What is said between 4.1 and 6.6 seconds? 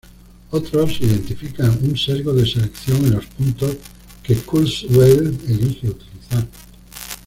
que Kurzweil elige utilizar.